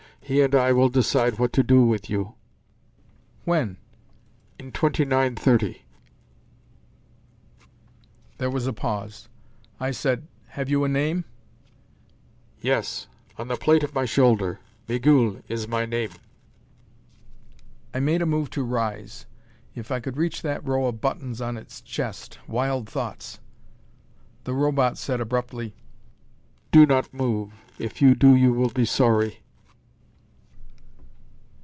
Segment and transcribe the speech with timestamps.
[0.23, 2.35] He and I will decide what to do with you."
[3.43, 3.75] "When?"
[4.57, 5.81] "In 2930."
[8.37, 9.27] There was a pause.
[9.77, 11.25] I said, "Have you a name?"
[12.61, 13.07] "Yes.
[13.37, 14.61] On the plate of my shoulder.
[14.87, 16.11] Migul is my name."
[17.93, 19.25] I made a move to rise.
[19.75, 22.39] If I could reach that row of buttons on its chest!
[22.47, 23.41] Wild thoughts!
[24.45, 25.75] The Robot said abruptly,
[26.71, 27.53] "Do not move!
[27.77, 29.39] If you do, you will be sorry."